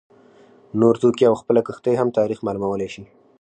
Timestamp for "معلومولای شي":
2.47-3.03